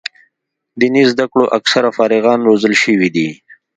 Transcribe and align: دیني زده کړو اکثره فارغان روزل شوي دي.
دیني 0.79 1.03
زده 1.11 1.25
کړو 1.31 1.45
اکثره 1.57 1.89
فارغان 1.97 2.39
روزل 2.47 2.73
شوي 2.83 3.09
دي. 3.15 3.29